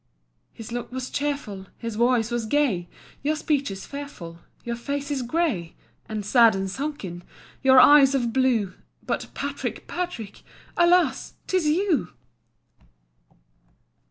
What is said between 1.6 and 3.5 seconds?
His voice was gay; Your